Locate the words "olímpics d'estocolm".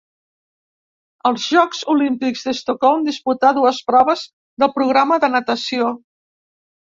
1.95-3.05